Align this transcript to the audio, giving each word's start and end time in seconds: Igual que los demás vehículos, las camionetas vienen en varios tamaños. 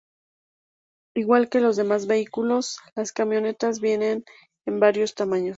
Igual 1.15 1.47
que 1.51 1.59
los 1.59 1.75
demás 1.75 2.07
vehículos, 2.07 2.79
las 2.95 3.11
camionetas 3.11 3.79
vienen 3.79 4.25
en 4.65 4.79
varios 4.79 5.13
tamaños. 5.13 5.49